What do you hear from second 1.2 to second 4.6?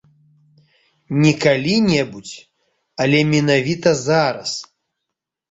Не калі-небудзь, але менавіта зараз.